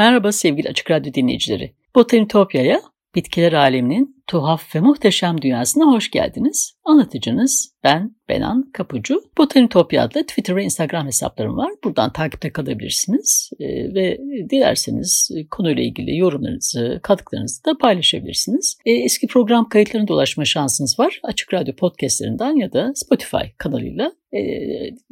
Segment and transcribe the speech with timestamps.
[0.00, 1.72] Merhaba sevgili Açık Radyo dinleyicileri.
[1.94, 2.80] Botanitopya'ya,
[3.14, 6.74] bitkiler aleminin tuhaf ve muhteşem dünyasına hoş geldiniz.
[6.84, 9.22] Anlatıcınız ben Benan Kapucu.
[9.38, 11.72] Botanitopya adlı Twitter ve Instagram hesaplarım var.
[11.84, 14.18] Buradan takipte kalabilirsiniz ee, ve
[14.50, 18.78] dilerseniz konuyla ilgili yorumlarınızı, katkılarınızı da paylaşabilirsiniz.
[18.86, 21.20] Ee, eski program kayıtlarına dolaşma şansınız var.
[21.22, 24.40] Açık Radyo podcastlerinden ya da Spotify kanalıyla e,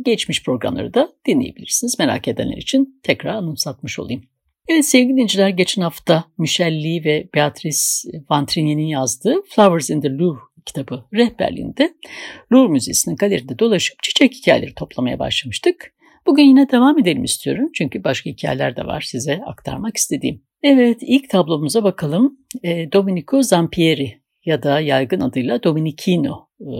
[0.04, 1.98] geçmiş programları da dinleyebilirsiniz.
[1.98, 4.22] Merak edenler için tekrar anımsatmış olayım.
[4.68, 7.78] Evet sevgili dinleyiciler geçen hafta Michel Lee ve Beatrice
[8.30, 11.94] Vantrini'nin yazdığı Flowers in the Louvre kitabı rehberliğinde
[12.52, 15.94] Louvre Müzesi'nin galeride dolaşıp çiçek hikayeleri toplamaya başlamıştık.
[16.26, 20.42] Bugün yine devam edelim istiyorum çünkü başka hikayeler de var size aktarmak istediğim.
[20.62, 22.38] Evet ilk tablomuza bakalım.
[22.62, 26.70] E, Domenico Zampieri ya da yaygın adıyla Domenichino e,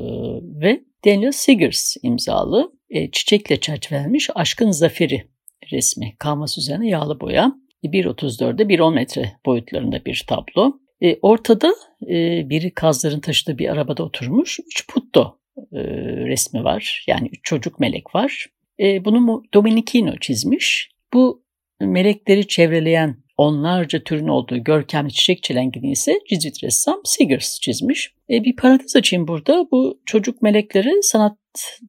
[0.60, 5.28] ve Daniel Siggers imzalı e, çiçekle çerçevelenmiş Aşkın Zaferi
[5.72, 6.16] resmi.
[6.18, 7.52] Kanvas üzerine yağlı boya.
[7.84, 10.80] 1.34'de 1.10 metre boyutlarında bir tablo.
[11.02, 14.60] E, ortada e, biri kazların taşıdığı bir arabada oturmuş.
[14.60, 15.38] Üç putto
[15.72, 15.80] e,
[16.26, 17.04] resmi var.
[17.06, 18.46] Yani üç çocuk melek var.
[18.80, 20.90] E, bunu Domenichino çizmiş.
[21.12, 21.42] Bu
[21.80, 28.12] melekleri çevreleyen onlarca türün olduğu görkemli çiçek çilengini ise Cizvit ressam Siggers çizmiş.
[28.30, 29.66] E, bir parantez açayım burada.
[29.72, 31.38] Bu çocuk melekleri sanat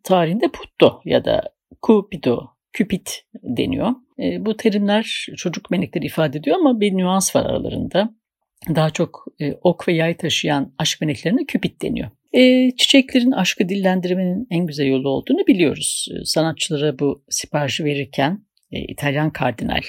[0.03, 1.41] tarihinde putto ya da
[1.88, 3.07] cupido, cupid
[3.44, 3.91] deniyor.
[4.24, 8.13] E, bu terimler çocuk melekleri ifade ediyor ama bir nüans var aralarında.
[8.75, 12.09] Daha çok e, ok ve yay taşıyan aşk meleklerine küpit deniyor.
[12.34, 16.08] E, çiçeklerin aşkı dillendirmenin en güzel yolu olduğunu biliyoruz.
[16.12, 19.81] E, sanatçılara bu siparişi verirken İtalyan kardinal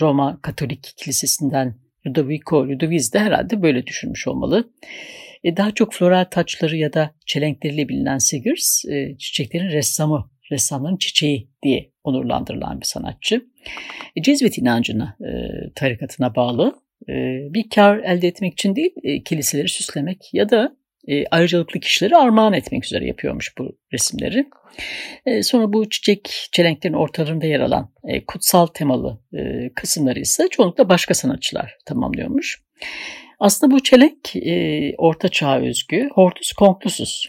[0.00, 1.74] Roma Katolik Kilisesi'nden
[2.06, 4.72] Ludovico Ludoviz de herhalde böyle düşünmüş olmalı.
[5.44, 11.92] Daha çok floral taçları ya da çelenkleriyle bilinen Siggers, e, çiçeklerin ressamı, ressamların çiçeği diye
[12.08, 13.46] onurlandırılan bir sanatçı.
[14.16, 15.30] E, Cezvet inancına, e,
[15.74, 16.74] tarikatına bağlı
[17.08, 17.14] e,
[17.54, 20.76] bir kar elde etmek için değil, kiliseleri süslemek ya da
[21.30, 24.46] ayrıcalıklı kişileri armağan etmek üzere yapıyormuş bu resimleri.
[25.42, 27.92] Sonra bu çiçek çelenklerin ortalarında yer alan
[28.26, 29.20] kutsal temalı
[29.74, 32.62] kısımları ise çoğunlukla başka sanatçılar tamamlıyormuş.
[33.38, 34.32] Aslında bu çelenk
[34.98, 37.26] orta çağ özgü Hortus Conclusus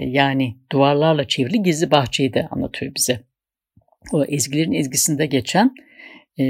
[0.00, 3.20] yani duvarlarla çevrili gizli bahçeyi de anlatıyor bize
[4.12, 5.74] o ezgilerin ezgisinde geçen
[6.38, 6.44] e,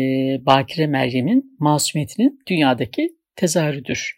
[0.47, 4.17] Bakire Meryem'in masumiyetinin dünyadaki tezahürüdür.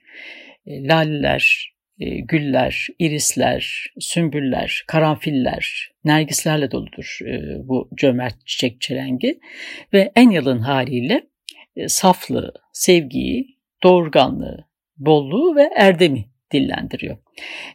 [0.66, 9.40] E, laleler, e, güller, irisler, sümbüller, karanfiller, nergislerle doludur e, bu cömert çiçek çelengi
[9.92, 11.26] ve en yalın haliyle
[11.76, 17.16] e, saflığı, sevgiyi, doğurganlığı, bolluğu ve erdemi dillendiriyor.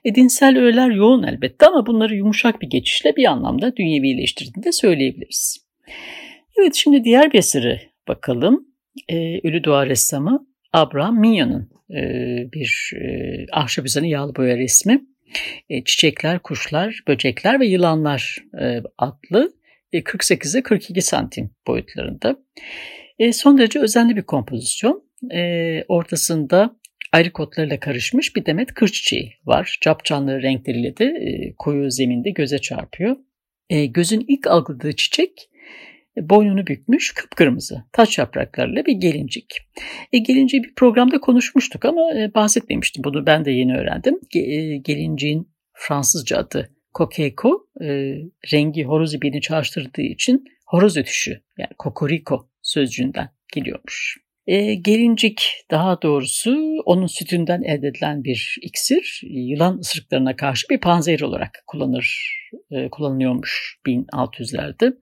[0.06, 5.66] E, dinsel öğeler yoğun elbette ama bunları yumuşak bir geçişle bir anlamda dünyevileştirdiğini de söyleyebiliriz.
[6.60, 8.68] Evet şimdi diğer bir eseri bakalım.
[9.10, 12.02] E, Ölü Doğa ressamı Abraham Mignon'un e,
[12.54, 15.02] bir e, ahşap üzerine yağlı boya resmi.
[15.70, 19.54] E, Çiçekler, Kuşlar, Böcekler ve Yılanlar e, adlı
[19.94, 22.38] e, 48'e 42 santim boyutlarında.
[23.20, 25.04] E, son derece özenli bir kompozisyon.
[25.32, 26.79] E, ortasında
[27.12, 29.78] ayrı kotlarıyla karışmış bir demet kır çiçeği var.
[29.82, 33.18] Capcanlı renkleriyle de e, koyu zeminde göze çarpıyor.
[33.70, 35.50] E, gözün ilk algıladığı çiçek
[36.18, 39.58] e, boynunu bükmüş kıpkırmızı taç yapraklarıyla bir gelincik.
[40.14, 42.02] E, gelinceği bir programda konuşmuştuk ama
[42.36, 43.04] bahsetmemiştim.
[43.04, 44.20] Bunu ben de yeni öğrendim.
[44.30, 47.88] Ge, gelinciğin Fransızca adı Kokeiko, e,
[48.54, 54.18] rengi horoz ibiğini çağrıştırdığı için horoz ötüşü yani kokoriko sözcüğünden geliyormuş.
[54.50, 61.22] E, gelincik daha doğrusu onun sütünden elde edilen bir iksir yılan ısırıklarına karşı bir panzehir
[61.22, 62.36] olarak kullanır
[62.72, 64.98] e, kullanılıyormuş 1600'lerde.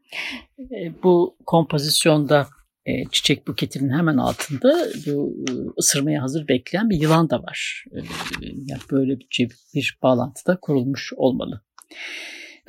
[0.60, 2.48] E, bu kompozisyonda
[2.86, 7.84] e, çiçek buketinin hemen altında bu e, ısırmaya hazır bekleyen bir yılan da var.
[7.92, 8.00] E,
[8.42, 11.62] yani böyle bir, bir bağlantıda kurulmuş olmalı.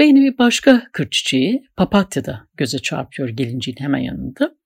[0.00, 4.57] Ve yine bir başka kır çiçeği papatya da göze çarpıyor gelinciğin hemen yanında.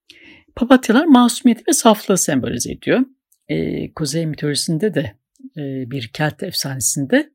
[0.55, 2.99] Papatyalar masumiyeti ve saflığı sembolize ediyor.
[3.47, 5.13] e, Kuzey mitolojisinde de
[5.57, 7.33] e, bir Kelt efsanesinde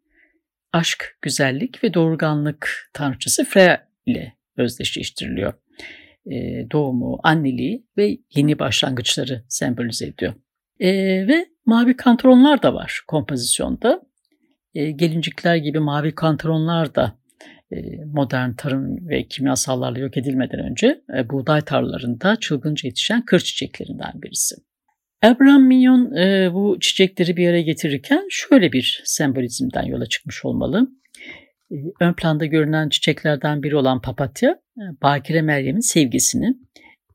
[0.72, 5.52] aşk, güzellik ve doğurganlık tanrıçası Freya ile özdeşleştiriliyor.
[6.26, 10.34] E, doğumu, anneliği ve yeni başlangıçları sembolize ediyor.
[10.80, 10.88] E,
[11.28, 14.02] ve mavi kantronlar da var kompozisyonda.
[14.74, 17.17] E, gelincikler gibi mavi kantronlar da
[18.14, 24.54] modern tarım ve kimyasallarla yok edilmeden önce e, buğday tarlalarında çılgınca yetişen kır çiçeklerinden birisi.
[25.22, 30.88] Abraham Mignon e, bu çiçekleri bir araya getirirken şöyle bir sembolizmden yola çıkmış olmalı.
[31.70, 36.54] E, ön planda görünen çiçeklerden biri olan papatya, e, Bakire Meryem'in sevgisini,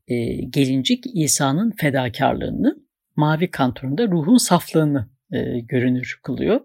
[0.08, 2.76] e, gelincik İsa'nın fedakarlığını,
[3.16, 6.60] mavi kantorunda ruhun saflığını e, görünür kılıyor.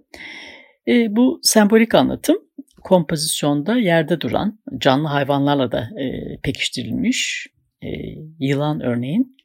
[0.88, 2.38] E, bu sembolik anlatım
[2.84, 7.48] kompozisyonda yerde duran canlı hayvanlarla da e, pekiştirilmiş.
[7.81, 7.88] E,
[8.40, 9.38] yılan örneğin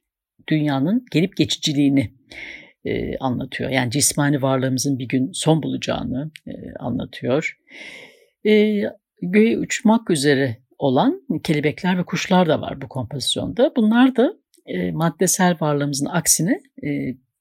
[0.47, 2.11] dünyanın gelip geçiciliğini
[2.85, 3.69] e, anlatıyor.
[3.69, 7.57] Yani cismani varlığımızın bir gün son bulacağını e, anlatıyor.
[8.45, 8.81] E,
[9.21, 13.73] göğe uçmak üzere olan kelebekler ve kuşlar da var bu kompozisyonda.
[13.75, 14.33] Bunlar da
[14.65, 16.89] e, maddesel varlığımızın aksine e,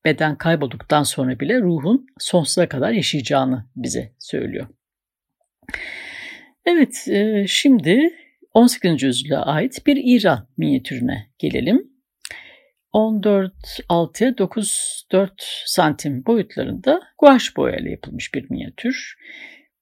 [0.05, 4.67] beden kaybolduktan sonra bile ruhun sonsuza kadar yaşayacağını bize söylüyor.
[6.67, 8.11] Evet, e, şimdi
[8.55, 9.03] 18.
[9.03, 11.95] yüzyıla ait bir İran minyatürüne gelelim.
[12.95, 15.31] 14-6'ya 9-4
[15.67, 19.15] santim boyutlarında guaj boyayla yapılmış bir minyatür.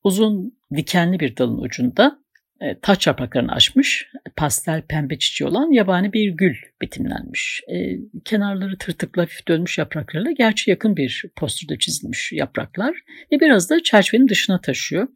[0.04, 2.22] Uzun dikenli bir dalın ucunda
[2.60, 7.62] e, taç yapraklarını açmış, pastel pembe çiçeği olan yabani bir gül betimlenmiş.
[7.68, 12.96] E, kenarları tırtıklı hafif dönmüş yapraklarla gerçi yakın bir postürde çizilmiş yapraklar
[13.32, 15.08] ve biraz da çerçevenin dışına taşıyor.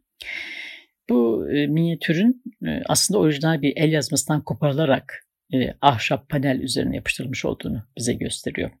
[1.09, 7.45] Bu e, minyatürün e, aslında orijinal bir el yazmasından koparılarak e, ahşap panel üzerine yapıştırılmış
[7.45, 8.71] olduğunu bize gösteriyor.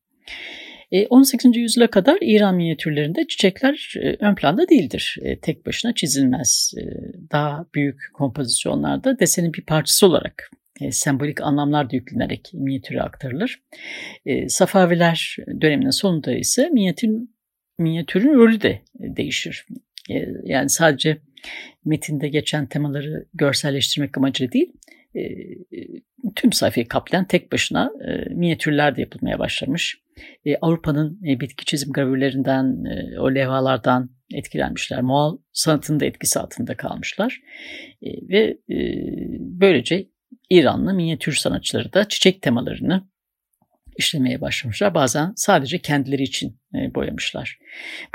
[1.09, 1.57] 18.
[1.57, 5.17] E, yüzyıla kadar İran minyatürlerinde çiçekler e, ön planda değildir.
[5.41, 6.73] Tek başına çizilmez.
[7.31, 10.51] Daha büyük kompozisyonlarda desenin bir parçası olarak
[10.91, 13.61] sembolik anlamlar da yüklenerek minyatüre aktarılır.
[14.47, 17.35] Safaviler döneminin sonunda ise minyatürün,
[17.79, 19.65] minyatürün rolü de değişir.
[20.43, 21.17] Yani sadece
[21.85, 24.73] metinde geçen temaları görselleştirmek amacıyla değil,
[26.35, 30.01] tüm sayfayı kaplayan tek başına e, minyatürler de yapılmaya başlamış.
[30.45, 35.01] E, Avrupa'nın e, bitki çizim gravürlerinden, e, o levhalardan etkilenmişler.
[35.01, 37.41] Moğol sanatının da etkisi altında kalmışlar.
[38.01, 38.77] E, ve e,
[39.39, 40.07] böylece
[40.49, 43.07] İranlı minyatür sanatçıları da çiçek temalarını
[43.97, 44.93] işlemeye başlamışlar.
[44.93, 47.59] Bazen sadece kendileri için e, boyamışlar.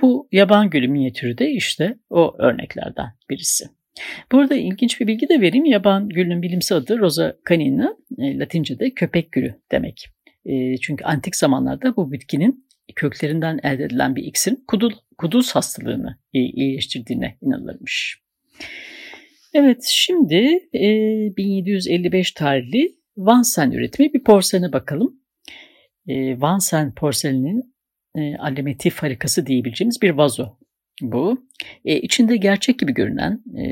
[0.02, 3.64] Bu yaban gülü minyatürü de işte o örneklerden birisi.
[4.32, 5.64] Burada ilginç bir bilgi de vereyim.
[5.64, 10.08] Yaban gülünün bilimsel adı Rosa canina, e, Latince'de köpek gülü demek.
[10.46, 17.38] E, çünkü antik zamanlarda bu bitkinin köklerinden elde edilen bir iksirin kudul, kuduz hastalığını iyileştirdiğine
[17.42, 18.22] inanılırmış.
[19.54, 20.80] Evet şimdi e,
[21.36, 25.21] 1755 tarihli Vansen üretimi bir porselene bakalım.
[26.08, 27.74] E, Vansen porseleninin
[28.16, 30.56] e, alematif harikası diyebileceğimiz bir vazo
[31.02, 31.46] bu.
[31.84, 33.64] E, içinde gerçek gibi görünen, e,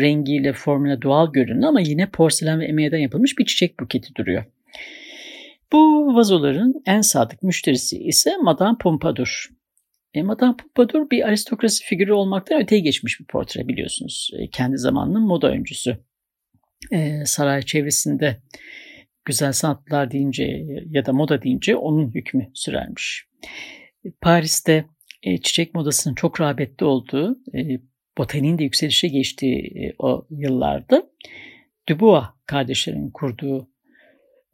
[0.00, 4.44] rengiyle, formuyla doğal görünen ama yine porselen ve emeğden yapılmış bir çiçek buketi duruyor.
[5.72, 9.48] Bu vazoların en sadık müşterisi ise Madame Pompadour.
[10.14, 14.30] E, Madame Pompadour bir aristokrasi figürü olmaktan öteye geçmiş bir portre biliyorsunuz.
[14.38, 15.98] E, kendi zamanının moda öncüsü.
[16.92, 18.36] E, saray çevresinde
[19.28, 23.28] güzel sanatlar deyince ya da moda deyince onun hükmü sürermiş.
[24.20, 24.84] Paris'te
[25.22, 27.80] e, çiçek modasının çok rağbetli olduğu, e,
[28.18, 31.02] botaniğin de yükselişe geçtiği e, o yıllarda
[31.88, 33.70] Dubois kardeşlerin kurduğu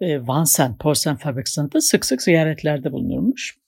[0.01, 3.59] e, Vansen porselen fabrikasında da sık sık ziyaretlerde bulunurmuş.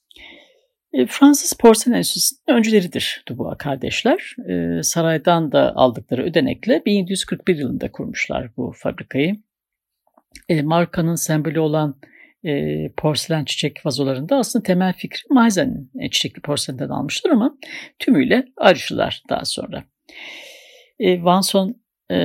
[1.07, 4.35] Fransız Porselen Enstitüsü'nün öncüleridir Dubois kardeşler.
[4.81, 9.35] Saraydan da aldıkları ödenekle 1741 yılında kurmuşlar bu fabrikayı.
[10.49, 11.99] E, markanın sembolü olan
[12.45, 17.57] e, porselen çiçek vazolarında aslında temel fikri Meisen'in e, çiçekli porselenden almışlar ama
[17.99, 19.83] tümüyle ayrıştılar daha sonra.
[20.99, 22.17] E, Vanson e,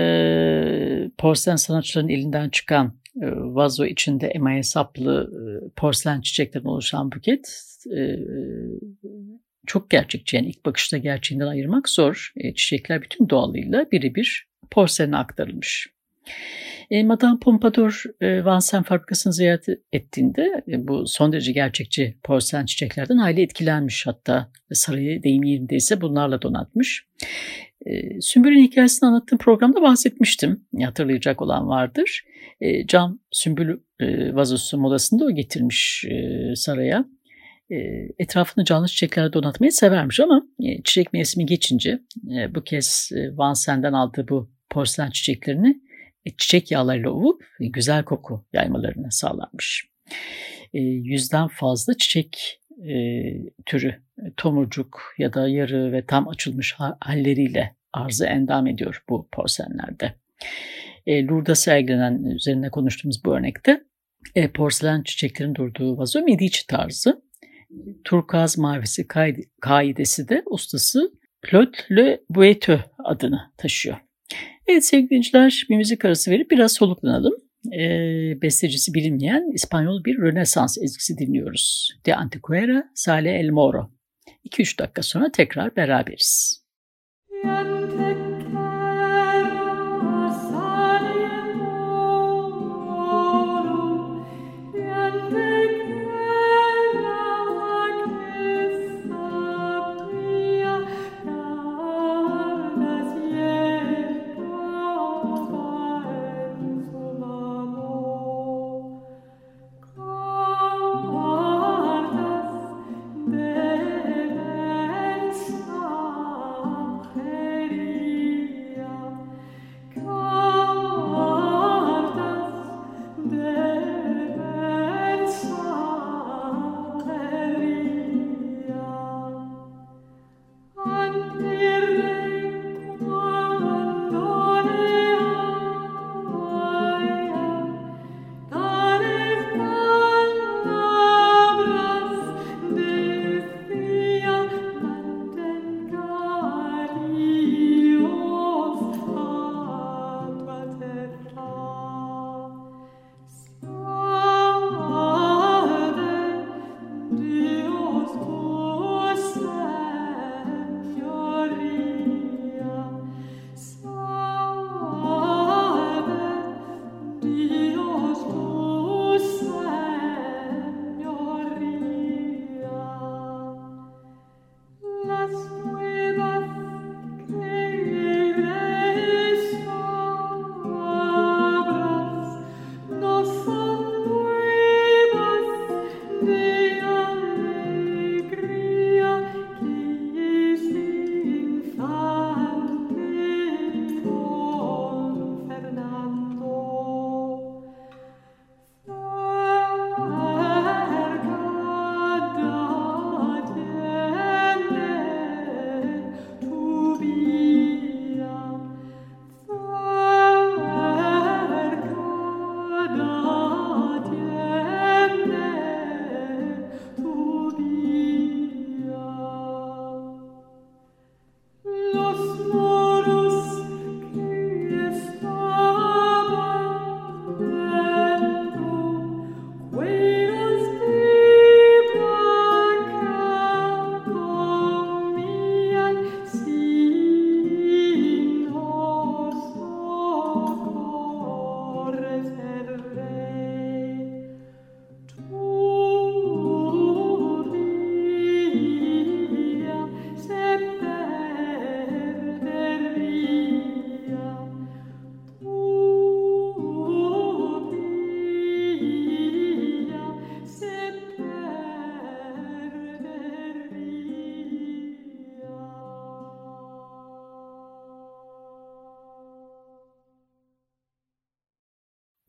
[1.19, 2.87] porselen sanatçılarının elinden çıkan
[3.23, 8.19] e, vazo içinde emaye saplı e, porselen çiçeklerden oluşan buket e,
[9.67, 10.37] çok gerçekçi.
[10.37, 12.33] Yani ilk bakışta gerçeğinden ayırmak zor.
[12.37, 15.92] E, çiçekler bütün doğalıyla birebir porselene aktarılmış.
[16.91, 23.17] E, Madame Pompadour e, Vansen fabrikasını ziyaret ettiğinde e, bu son derece gerçekçi porselen çiçeklerden
[23.17, 27.07] hayli etkilenmiş hatta sarayı deyim yerindeyse bunlarla donatmış.
[27.87, 30.65] E, Sümbül'ün hikayesini anlattığım programda bahsetmiştim.
[30.85, 32.25] Hatırlayacak olan vardır.
[32.61, 37.05] E, cam sümbül e, vazosu modasında o getirmiş e, saraya.
[37.71, 37.77] e,
[38.19, 42.01] etrafını canlı çiçeklerle donatmayı severmiş ama e, çiçek mevsimi geçince
[42.37, 45.92] e, bu kez e, Van Sen'den aldığı bu porselen çiçeklerini e,
[46.31, 49.89] çiçek yağlarıyla ovup e, güzel koku yaymalarını sağlarmış.
[50.75, 52.95] E, yüzden fazla çiçek e,
[53.67, 53.89] türü
[54.19, 60.15] e, tomurcuk ya da yarı ve tam açılmış halleriyle arzı endam ediyor bu porselenlerde.
[61.07, 63.85] E, Lourdes'da sergilenen üzerine konuştuğumuz bu örnekte
[64.35, 67.23] e, porselen çiçeklerin durduğu vazo Medici tarzı.
[68.05, 69.07] Turkaz mavisi
[69.61, 71.13] kaidesi de ustası
[71.51, 73.97] Claude Le Boiteux adını taşıyor.
[74.67, 77.35] Evet sevgili dinleyiciler bir müzik arası verip biraz soluklanalım.
[77.73, 77.81] E,
[78.43, 81.91] bestecisi bilinmeyen İspanyol bir Rönesans ezgisi dinliyoruz.
[82.07, 83.91] De Antiquera Sale El Moro.
[84.45, 86.63] 2-3 dakika sonra tekrar beraberiz.
[87.45, 88.32] Yante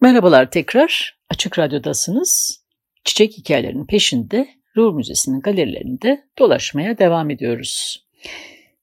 [0.04, 1.18] Merhabalar tekrar.
[1.30, 2.62] Açık Radyo'dasınız.
[3.04, 8.06] Çiçek hikayelerinin peşinde Louvre Müzesi'nin galerilerinde dolaşmaya devam ediyoruz.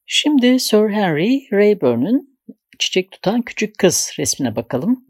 [0.06, 2.38] Şimdi Sir Henry Raeburn'un
[2.78, 5.04] Çiçek Tutan Küçük Kız resmine bakalım.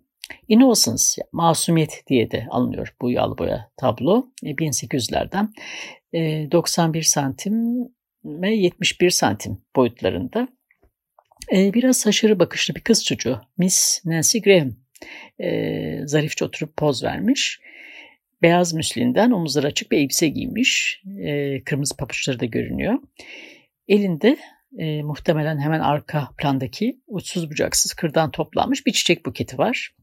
[0.48, 4.26] Innocence, masumiyet diye de alınıyor bu yağlı boya tablo.
[4.42, 5.48] 1800'lerden
[6.12, 7.54] e, 91 santim
[8.24, 10.48] ve 71 santim boyutlarında.
[11.52, 14.72] E, biraz haşırı bakışlı bir kız çocuğu Miss Nancy Graham
[15.40, 17.60] e, zarifçe oturup poz vermiş.
[18.42, 21.02] Beyaz müslinden omuzları açık bir elbise giymiş.
[21.24, 22.98] E, kırmızı papuçları da görünüyor.
[23.88, 24.36] Elinde
[24.78, 29.94] e, muhtemelen hemen arka plandaki uçsuz bucaksız kırdan toplanmış bir çiçek buketi var.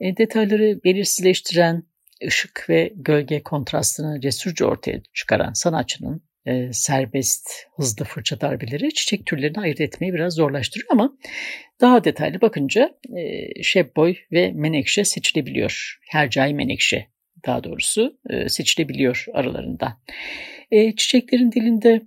[0.00, 1.82] E, detayları belirsizleştiren
[2.26, 9.60] ışık ve gölge kontrastını cesurca ortaya çıkaran sanatçının e, serbest, hızlı fırça darbeleri çiçek türlerini
[9.60, 11.16] ayırt etmeyi biraz zorlaştırıyor ama
[11.80, 15.98] daha detaylı bakınca e, şebboy ve menekşe seçilebiliyor.
[16.08, 17.06] Hercai menekşe
[17.46, 19.96] daha doğrusu e, seçilebiliyor aralarında.
[20.70, 22.02] E, çiçeklerin dilinde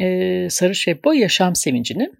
[0.00, 2.10] e, sarı şebbo yaşam sevincini,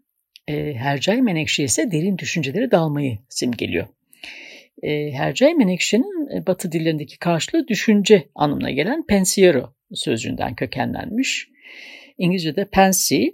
[0.48, 3.86] e, hercai menekşe ise derin düşünceleri dalmayı simgeliyor.
[4.82, 11.48] E, hercai menekşenin e, batı dillerindeki karşılığı düşünce anlamına gelen pensiero sözcüğünden kökenlenmiş.
[12.18, 13.26] İngilizce'de pensy,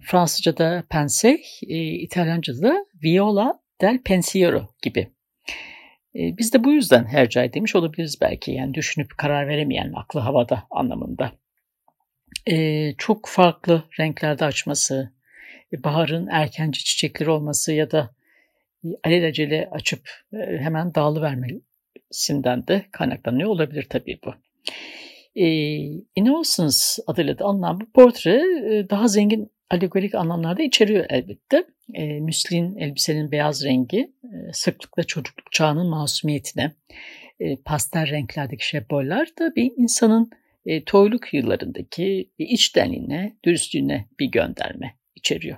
[0.00, 5.08] Fransızca'da pensey, e, İtalyanca'da viola del pensiero gibi.
[6.14, 8.52] E, biz de bu yüzden hercai demiş olabiliriz belki.
[8.52, 11.32] Yani düşünüp karar veremeyen aklı havada anlamında.
[12.46, 15.12] E, çok farklı renklerde açması,
[15.72, 18.14] e, baharın erkenci çiçekleri olması ya da
[19.04, 24.34] alelacele açıp e, hemen dağılı vermesinden de kaynaklanıyor olabilir tabii bu.
[25.36, 25.46] E,
[26.16, 26.76] Innocence
[27.06, 28.42] adıyla da anılan bu portre
[28.90, 31.64] daha zengin alegorik anlamlarda içeriyor elbette.
[31.94, 34.12] E, müslin elbisenin beyaz rengi
[34.52, 36.72] sıklıkla çocukluk çağının masumiyetine,
[37.40, 40.30] e, pastel renklerdeki şeboller da bir insanın
[40.66, 45.56] e, toyluk yıllarındaki içtenliğine, dürüstlüğüne bir gönderme içeriyor.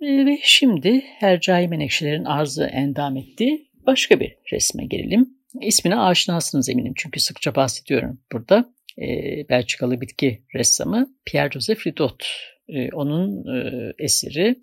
[0.00, 5.41] E, ve şimdi Hercai Menekşelerin arzı endam ettiği başka bir resme gelelim.
[5.60, 8.74] İsmine aşinasınız eminim çünkü sıkça bahsediyorum burada.
[8.98, 9.06] E,
[9.48, 12.26] Belçikalı bitki ressamı Pierre-Joseph Ridot.
[12.68, 14.60] E, onun e, eseri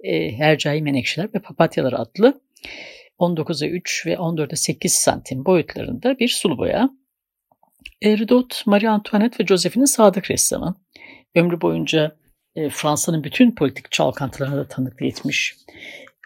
[0.00, 2.40] e, Hercai Menekşeler ve Papatyalar adlı
[3.18, 6.90] 19'a 3 ve 14'e 8 santim boyutlarında bir sulu boya.
[8.04, 10.76] Ridot, Marie Antoinette ve Josephine'in sadık ressamı.
[11.34, 12.16] Ömrü boyunca
[12.56, 15.56] e, Fransa'nın bütün politik çalkantılarına da tanıklık etmiş.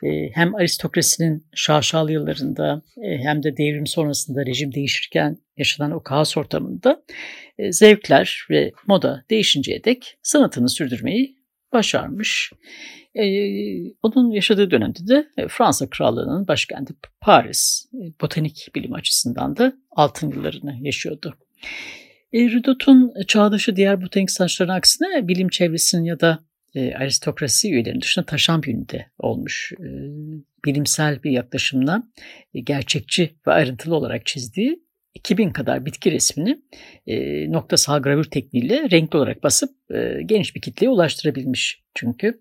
[0.03, 6.37] E, hem aristokrasinin şaşalı yıllarında e, hem de devrim sonrasında rejim değişirken yaşanan o kaos
[6.37, 7.03] ortamında
[7.59, 11.37] e, zevkler ve moda değişinceye dek sanatını sürdürmeyi
[11.73, 12.53] başarmış.
[13.15, 13.25] E,
[14.03, 17.87] onun yaşadığı dönemde de Fransa Krallığı'nın başkenti Paris
[18.21, 21.37] botanik bilim açısından da altın yıllarını yaşıyordu.
[22.35, 28.63] Rudot'un çağdaşı diğer botanik sanatçıların aksine bilim çevresinin ya da e, aristokrasi üyelerinin dışına taşan
[28.63, 29.73] bir ünite olmuş.
[29.73, 29.89] E,
[30.65, 32.03] bilimsel bir yaklaşımla
[32.55, 34.83] e, gerçekçi ve ayrıntılı olarak çizdiği
[35.15, 36.63] 2000 kadar bitki resmini
[37.07, 42.41] e, noktasal gravür tekniğiyle renkli olarak basıp e, geniş bir kitleye ulaştırabilmiş çünkü.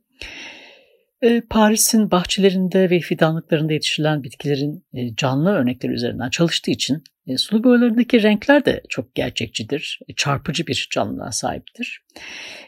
[1.22, 7.64] E, Paris'in bahçelerinde ve fidanlıklarında yetiştirilen bitkilerin e, canlı örnekleri üzerinden çalıştığı için e, sulu
[7.64, 12.02] boyalarındaki renkler de çok gerçekçidir, çarpıcı bir canlılığa sahiptir.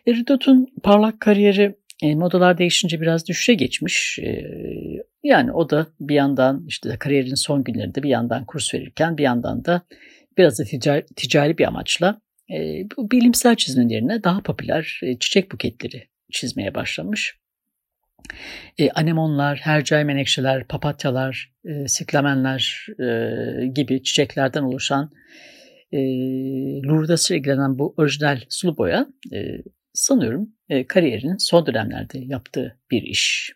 [0.08, 4.20] Ridot'un parlak kariyeri modalar değişince biraz düşüşe geçmiş.
[5.24, 9.66] Yani o da bir yandan işte kariyerin son günlerinde bir yandan kurs verirken bir yandan
[9.66, 9.82] da
[10.38, 12.22] biraz da ticari, ticari bir amaçla
[12.98, 17.41] bilimsel çizmenin yerine daha popüler çiçek buketleri çizmeye başlamış.
[18.78, 25.12] E, anemonlar, hercai menekşeler, papatyalar, e, siklamenler e, gibi çiçeklerden oluşan
[25.92, 25.98] e,
[26.84, 33.52] Lourdes'e ilgilenen bu orijinal sulu boya e, sanıyorum e, kariyerinin son dönemlerde yaptığı bir iş.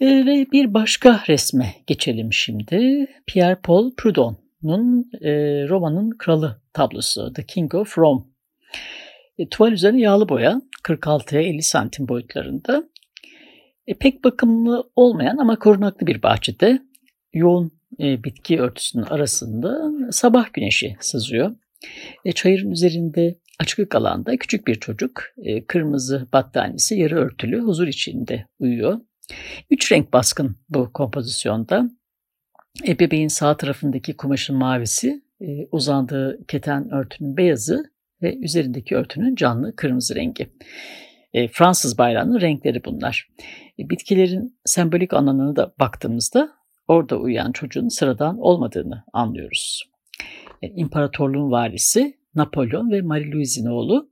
[0.00, 3.06] E, ve bir başka resme geçelim şimdi.
[3.26, 5.30] Pierre Paul Prudhon'un e,
[5.68, 8.22] romanın kralı tablosu The King of Rome.
[9.38, 12.88] E, tuval üzerine yağlı boya 46'ya 50 santim boyutlarında.
[13.86, 16.82] E, pek bakımlı olmayan ama korunaklı bir bahçede
[17.32, 21.56] yoğun e, bitki örtüsünün arasında sabah güneşi sızıyor.
[22.24, 28.46] E, çayırın üzerinde açık alanda küçük bir çocuk e, kırmızı battaniyesi yarı örtülü huzur içinde
[28.58, 29.00] uyuyor.
[29.70, 31.90] Üç renk baskın bu kompozisyonda.
[32.88, 39.76] E, bebeğin sağ tarafındaki kumaşın mavisi, e, uzandığı keten örtünün beyazı ve üzerindeki örtünün canlı
[39.76, 40.48] kırmızı rengi.
[41.34, 43.28] E, Fransız bayrağının renkleri bunlar.
[43.78, 46.52] E, bitkilerin sembolik anlamına da baktığımızda
[46.88, 49.90] orada uyuyan çocuğun sıradan olmadığını anlıyoruz.
[50.62, 54.10] E, İmparatorluğun varisi Napolyon ve Marie-Louise'in oğlu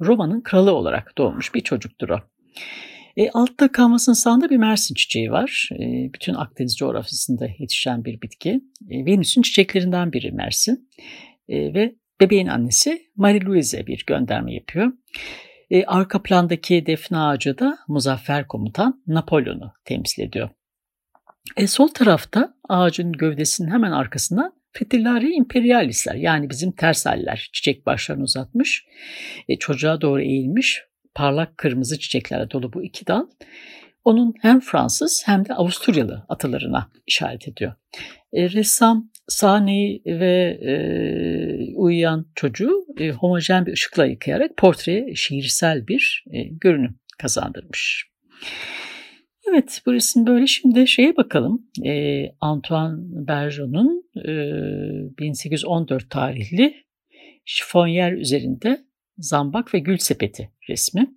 [0.00, 2.18] Roma'nın kralı olarak doğmuş bir çocuktur o.
[3.16, 5.68] E, altta kalmasının sağında bir Mersin çiçeği var.
[5.72, 8.60] E, bütün Akdeniz coğrafyasında yetişen bir bitki.
[8.90, 10.88] E, Venüs'ün çiçeklerinden biri Mersin.
[11.48, 14.92] E, ve bebeğin annesi Marie-Louise bir gönderme yapıyor.
[15.70, 20.50] E, arka plandaki defne ağacı da Muzaffer Komutan Napolyon'u temsil ediyor.
[21.56, 28.84] E, sol tarafta ağacın gövdesinin hemen arkasından Fetillari imperialisler yani bizim tersaller çiçek başlarını uzatmış,
[29.48, 30.82] e, çocuğa doğru eğilmiş
[31.14, 33.26] parlak kırmızı çiçeklerle dolu bu iki dal
[34.04, 37.72] onun hem Fransız hem de Avusturyalı atalarına işaret ediyor.
[38.32, 40.72] E, ressam sahneyi ve e,
[41.76, 48.10] uyuyan çocuğu e, homojen bir ışıkla yıkayarak portreye şiirsel bir e, görünüm kazandırmış.
[49.50, 50.46] Evet bu resim böyle.
[50.46, 51.66] Şimdi şeye bakalım.
[51.86, 54.04] E, Antoine Bergeon'un
[55.18, 56.74] 1814 tarihli
[57.44, 58.80] şifonyer üzerinde
[59.18, 61.10] zambak ve gül sepeti resmi.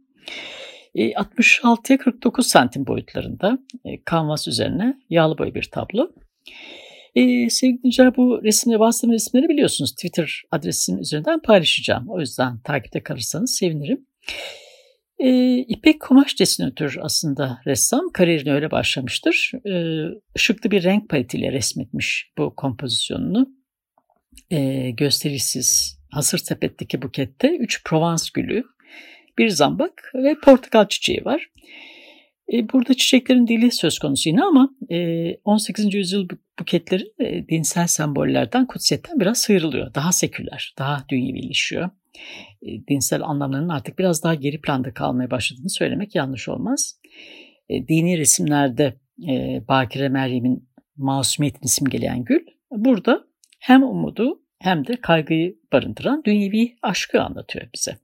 [0.96, 3.60] 66'ya 49 santim boyutlarında
[4.06, 6.12] kanvas üzerine yağlı boy bir tablo.
[7.16, 9.92] Ee, sevgili dinleyiciler bu resimleri, bastığım resimleri biliyorsunuz.
[9.92, 12.10] Twitter adresim üzerinden paylaşacağım.
[12.10, 14.08] O yüzden takipte kalırsanız sevinirim.
[15.20, 18.12] Ee, İpek kumaş desinatör aslında ressam.
[18.14, 19.52] Kariyerine öyle başlamıştır.
[19.66, 20.06] Ee,
[20.38, 23.50] ışıklı bir renk paletiyle resmetmiş bu kompozisyonunu.
[24.52, 28.64] Ee, gösterişsiz hasır sepetteki bukette 3 Provence gülü,
[29.38, 31.50] bir zambak ve portakal çiçeği var.
[32.52, 34.70] E, burada çiçeklerin dili söz konusu yine ama
[35.44, 35.86] 18.
[35.86, 36.28] E, yüzyıl
[36.60, 39.94] buketleri e, dinsel sembollerden, kutsiyetten biraz sıyrılıyor.
[39.94, 41.90] Daha seküler, daha dünyevileşiyor.
[42.90, 47.00] Dinsel anlamlarının artık biraz daha geri planda kalmaya başladığını söylemek yanlış olmaz.
[47.70, 48.94] Dini resimlerde
[49.68, 53.24] Bakire Meryem'in masumiyetini simgeleyen gül burada
[53.60, 57.98] hem umudu hem de kaygıyı barındıran dünyevi aşkı anlatıyor bize.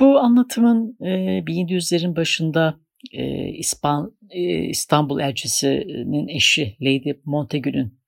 [0.00, 2.80] Bu anlatımın 1700'lerin başında
[3.12, 7.98] e, İspan, e, İstanbul elçisinin eşi Lady Montagu'nun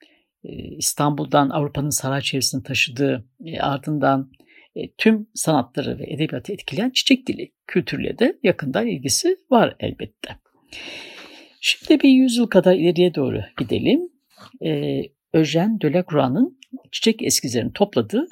[0.45, 4.31] e, İstanbul'dan Avrupa'nın saray çevresini taşıdığı e, ardından
[4.77, 10.37] e, tüm sanatları ve edebiyatı etkileyen çiçek dili kültürle de yakından ilgisi var elbette.
[11.61, 14.01] Şimdi bir yüzyıl kadar ileriye doğru gidelim.
[14.63, 14.71] E,
[15.35, 16.59] Eugène Delacroix'ın
[16.93, 18.27] çiçek eskizlerini topladığı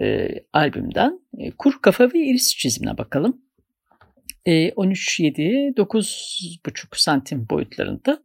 [0.00, 3.42] e, albümden e, Kuru Kafa ve Iris çizimine bakalım.
[4.46, 8.22] 13-7, 9,5 santim boyutlarında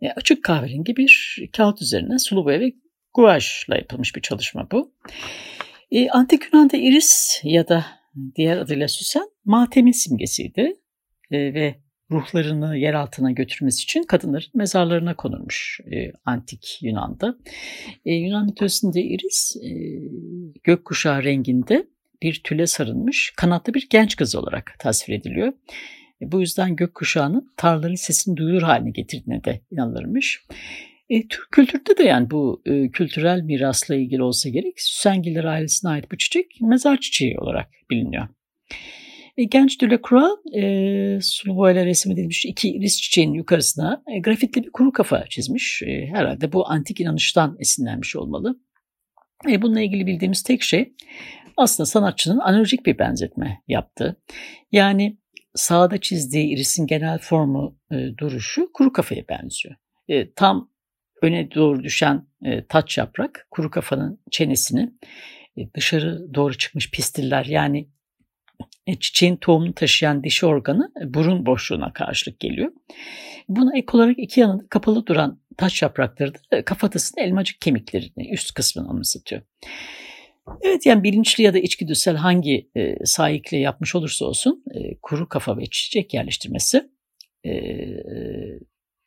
[0.00, 2.72] e, açık kahverengi bir kağıt üzerine sulu boya ve
[3.14, 4.94] guajla yapılmış bir çalışma bu.
[5.90, 7.86] E, Antik Yunan'da iris ya da
[8.36, 10.76] diğer adıyla süsen matemin simgesiydi
[11.30, 11.74] e, ve
[12.10, 17.38] ruhlarını yer altına götürmesi için kadınların mezarlarına konulmuş e, antik Yunan'da.
[18.04, 19.70] E, Yunan mitolojisinde iris e,
[20.64, 21.86] gökkuşağı renginde
[22.22, 25.52] bir tüle sarılmış kanatlı bir genç kız olarak tasvir ediliyor.
[26.22, 30.40] E, bu yüzden gökkuşağının tarların sesini duyulur haline getirdiğine de inanılırmış.
[31.10, 36.12] E, Türk kültürde de yani bu e, kültürel mirasla ilgili olsa gerek Süsengiller ailesine ait
[36.12, 38.28] bu çiçek mezar çiçeği olarak biliniyor.
[39.36, 44.92] E, genç Delacroix e, sulu boyayla resmedilmiş iki iris çiçeğinin yukarısına e, grafitli bir kuru
[44.92, 45.82] kafa çizmiş.
[45.82, 48.60] E, herhalde bu antik inanıştan esinlenmiş olmalı.
[49.50, 50.92] E, bununla ilgili bildiğimiz tek şey
[51.56, 54.20] aslında sanatçının analojik bir benzetme yaptı.
[54.72, 55.18] Yani
[55.54, 59.74] sağda çizdiği irisin genel formu e, duruşu kuru kafaya benziyor.
[60.08, 60.70] E, tam
[61.22, 64.92] öne doğru düşen e, taç yaprak kuru kafanın çenesini
[65.56, 67.88] e, dışarı doğru çıkmış pistiller yani
[68.86, 72.72] e, çiçeğin tohumunu taşıyan dişi organı e, burun boşluğuna karşılık geliyor.
[73.48, 78.54] Buna ek olarak iki yanında kapalı duran taç yaprakları da e, kafatasının elmacık kemiklerini üst
[78.54, 79.42] kısmını anımsatıyor.
[80.62, 85.58] Evet yani bilinçli ya da içgüdüsel hangi e, sahikle yapmış olursa olsun e, kuru kafa
[85.58, 86.90] ve çiçek yerleştirmesi
[87.46, 87.52] e,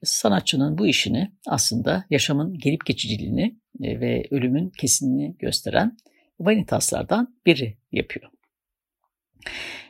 [0.03, 5.97] sanatçının bu işini aslında yaşamın gelip geçiciliğini e, ve ölümün kesinliğini gösteren
[6.39, 8.31] vanitaslardan biri yapıyor.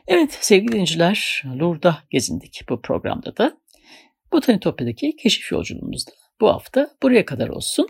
[0.08, 3.56] Evet sevgili dinleyiciler Lourdes'da gezindik bu programda da.
[4.32, 7.86] Botanitopya'daki keşif yolculuğumuzda bu hafta buraya kadar olsun.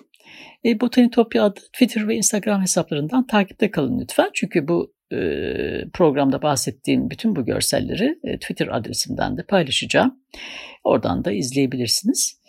[0.65, 4.31] E, Botanitopya adlı Twitter ve Instagram hesaplarından takipte kalın lütfen.
[4.35, 5.19] Çünkü bu e,
[5.93, 10.21] programda bahsettiğim bütün bu görselleri e, Twitter adresimden de paylaşacağım.
[10.85, 12.41] Oradan da izleyebilirsiniz.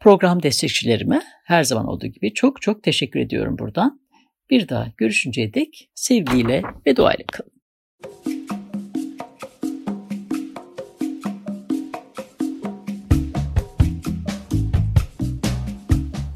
[0.00, 4.00] Program destekçilerime her zaman olduğu gibi çok çok teşekkür ediyorum buradan.
[4.50, 8.39] Bir daha görüşünceye dek sevgiyle ve duayla kalın.